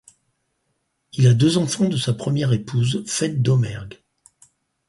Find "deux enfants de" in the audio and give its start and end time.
1.35-1.95